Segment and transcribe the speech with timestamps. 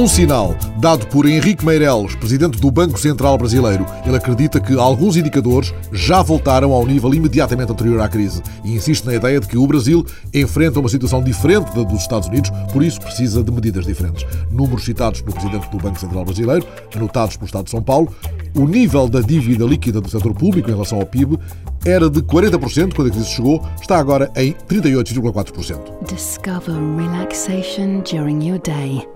[0.00, 3.84] Um sinal dado por Henrique Meireles, presidente do Banco Central Brasileiro.
[4.06, 9.04] Ele acredita que alguns indicadores já voltaram ao nível imediatamente anterior à crise e insiste
[9.04, 10.02] na ideia de que o Brasil
[10.32, 14.24] enfrenta uma situação diferente da dos Estados Unidos, por isso precisa de medidas diferentes.
[14.50, 18.10] Números citados pelo presidente do Banco Central Brasileiro, anotados pelo Estado de São Paulo,
[18.56, 21.38] o nível da dívida líquida do setor público em relação ao PIB
[21.84, 26.06] era de 40% quando a crise chegou, está agora em 38,4%.
[26.08, 29.06] Discover relaxation during your day.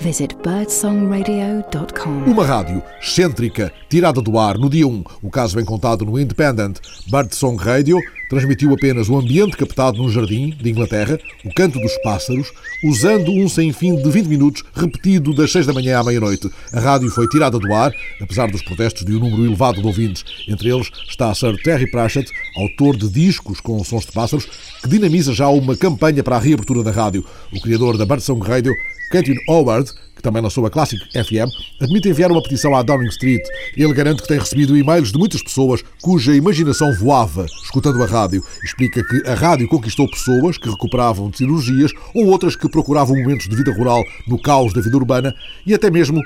[0.00, 2.30] Visit birdsongradio.com.
[2.30, 6.78] Uma rádio excêntrica, tirada do ar no dia 1, o caso bem contado no Independent
[7.10, 12.52] Birdsong Radio, transmitiu apenas o ambiente captado num jardim de Inglaterra, o canto dos pássaros,
[12.84, 16.50] usando um sem fim de 20 minutos, repetido das 6 da manhã à meia-noite.
[16.72, 20.24] A rádio foi tirada do ar, apesar dos protestos de um número elevado de ouvintes.
[20.48, 24.46] Entre eles está Sir Terry Pratchett, autor de discos com sons de pássaros,
[24.82, 27.24] que dinamiza já uma campanha para a reabertura da rádio.
[27.52, 28.72] O criador da Birdsong Radio
[29.10, 29.92] Caitlin Howard,
[30.24, 33.42] também lançou a Classic FM, admite enviar uma petição à Downing Street.
[33.76, 38.42] Ele garante que tem recebido e-mails de muitas pessoas cuja imaginação voava escutando a rádio.
[38.64, 43.46] Explica que a rádio conquistou pessoas que recuperavam de cirurgias ou outras que procuravam momentos
[43.46, 45.34] de vida rural no caos da vida urbana
[45.66, 46.22] e até mesmo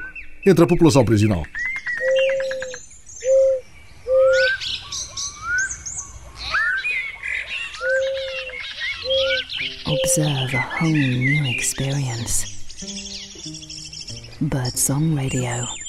[0.47, 1.43] entre a população prisional.
[9.87, 12.59] Observe a whole new experience.
[14.41, 15.88] Birdsong Radio.